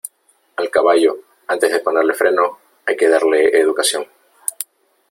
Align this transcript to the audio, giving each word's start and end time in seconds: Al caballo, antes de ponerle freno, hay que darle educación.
Al 0.55 0.71
caballo, 0.71 1.15
antes 1.45 1.71
de 1.71 1.79
ponerle 1.79 2.15
freno, 2.15 2.57
hay 2.87 2.97
que 2.97 3.07
darle 3.07 3.55
educación. 3.59 4.07